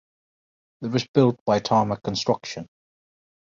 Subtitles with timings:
[0.81, 2.67] It was built by Tarmac Construction.